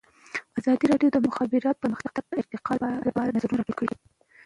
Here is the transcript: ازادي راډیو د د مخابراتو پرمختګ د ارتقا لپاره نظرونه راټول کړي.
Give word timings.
ازادي 0.59 0.85
راډیو 0.91 1.09
د 1.13 1.17
د 1.21 1.25
مخابراتو 1.27 1.81
پرمختګ 1.83 2.13
د 2.27 2.31
ارتقا 2.41 2.73
لپاره 3.07 3.33
نظرونه 3.35 3.59
راټول 3.59 3.75
کړي. 3.79 3.93